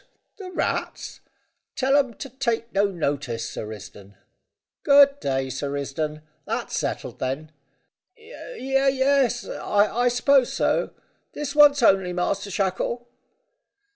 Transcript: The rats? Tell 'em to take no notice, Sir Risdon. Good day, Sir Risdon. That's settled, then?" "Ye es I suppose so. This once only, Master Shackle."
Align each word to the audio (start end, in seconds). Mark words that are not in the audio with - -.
The 0.37 0.49
rats? 0.51 1.19
Tell 1.75 1.95
'em 1.95 2.15
to 2.15 2.29
take 2.29 2.73
no 2.73 2.85
notice, 2.85 3.47
Sir 3.47 3.67
Risdon. 3.67 4.15
Good 4.81 5.19
day, 5.19 5.51
Sir 5.51 5.69
Risdon. 5.69 6.23
That's 6.47 6.75
settled, 6.75 7.19
then?" 7.19 7.51
"Ye 8.17 8.77
es 8.77 9.45
I 9.47 10.07
suppose 10.07 10.51
so. 10.51 10.89
This 11.33 11.53
once 11.53 11.83
only, 11.83 12.13
Master 12.13 12.49
Shackle." 12.49 13.07